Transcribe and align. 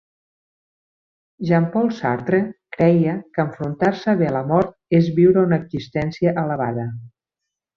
Jean-Paul 1.49 1.91
Sartre 1.97 2.39
creia 2.77 3.13
que 3.35 3.45
enfrontar-se 3.49 4.17
bé 4.23 4.31
a 4.33 4.35
la 4.39 4.43
mort 4.53 4.75
és 5.01 5.13
viure 5.21 5.47
una 5.51 5.63
existència 5.65 6.35
elevada. 6.47 6.89